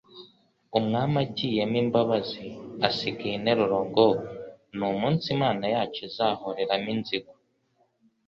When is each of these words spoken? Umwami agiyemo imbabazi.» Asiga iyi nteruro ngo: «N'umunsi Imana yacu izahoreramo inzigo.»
Umwami 0.77 1.15
agiyemo 1.23 1.77
imbabazi.» 1.83 2.45
Asiga 2.87 3.21
iyi 3.27 3.37
nteruro 3.43 3.77
ngo: 3.89 4.07
«N'umunsi 4.77 5.25
Imana 5.35 5.63
yacu 5.73 5.99
izahoreramo 6.09 6.89
inzigo.» 6.95 7.33